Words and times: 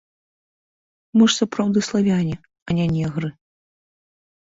Мы 1.19 1.23
ж 1.29 1.35
сапраўды 1.41 1.79
славяне, 1.91 2.35
а 2.67 2.81
не 2.81 2.85
негры. 2.97 3.29